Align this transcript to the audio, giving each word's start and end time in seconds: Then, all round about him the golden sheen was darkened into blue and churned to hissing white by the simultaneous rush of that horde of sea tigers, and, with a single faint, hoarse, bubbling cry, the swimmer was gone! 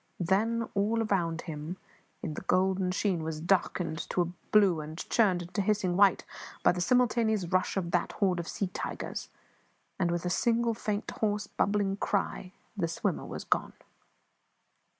Then, 0.19 0.67
all 0.73 0.95
round 0.95 1.41
about 1.41 1.41
him 1.41 1.77
the 2.23 2.41
golden 2.41 2.89
sheen 2.89 3.21
was 3.21 3.39
darkened 3.39 3.99
into 3.99 4.33
blue 4.51 4.79
and 4.81 4.97
churned 5.11 5.53
to 5.53 5.61
hissing 5.61 5.95
white 5.95 6.25
by 6.63 6.71
the 6.71 6.81
simultaneous 6.81 7.45
rush 7.49 7.77
of 7.77 7.91
that 7.91 8.13
horde 8.13 8.39
of 8.39 8.47
sea 8.47 8.69
tigers, 8.73 9.29
and, 9.99 10.09
with 10.09 10.25
a 10.25 10.29
single 10.31 10.73
faint, 10.73 11.11
hoarse, 11.11 11.45
bubbling 11.45 11.97
cry, 11.97 12.51
the 12.75 12.87
swimmer 12.87 13.27
was 13.27 13.43
gone! 13.43 13.73